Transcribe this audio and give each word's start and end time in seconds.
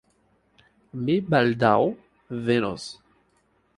Mi 1.01 1.17
baldaŭ 1.33 1.75
venos. 2.49 2.89